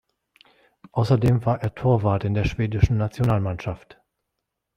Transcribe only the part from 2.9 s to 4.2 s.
Nationalmannschaft.